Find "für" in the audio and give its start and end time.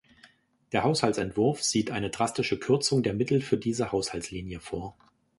3.39-3.57